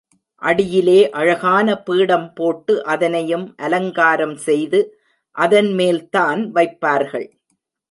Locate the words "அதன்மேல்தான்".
5.35-6.41